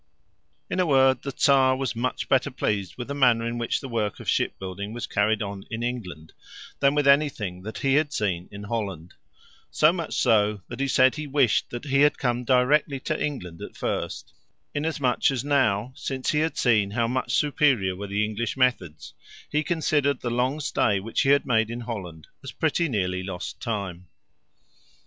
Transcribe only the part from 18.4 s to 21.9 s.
methods, he considered the long stay which he had made in